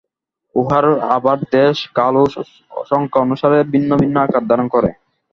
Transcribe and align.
উহারা 0.55 0.91
আবার 1.15 1.37
দেশ, 1.55 1.75
কাল 1.95 2.15
ও 2.17 2.25
সংখ্যা 2.91 3.19
অনুসারে 3.21 3.57
ভিন্ন 3.73 3.91
ভিন্ন 4.01 4.15
আকার 4.25 4.43
ধারণ 4.49 4.67
করে। 4.75 4.89